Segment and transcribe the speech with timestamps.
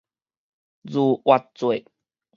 [0.83, 1.85] 逾越節